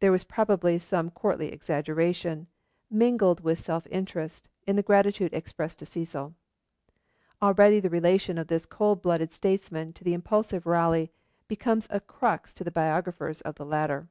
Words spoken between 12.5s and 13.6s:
to the biographers of